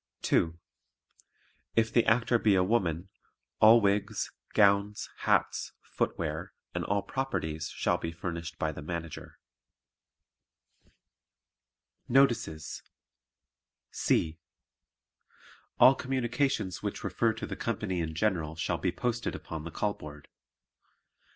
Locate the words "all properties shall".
6.85-7.99